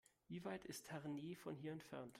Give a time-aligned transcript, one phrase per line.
[0.29, 2.09] Wie weit ist Herne von hier entfernt?